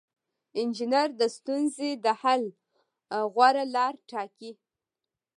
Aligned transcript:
انجینر 0.59 1.09
د 1.21 1.23
ستونزې 1.35 1.89
د 2.05 2.05
حل 2.21 2.43
غوره 3.33 3.65
لاره 3.75 3.99
ټاکي. 4.09 4.51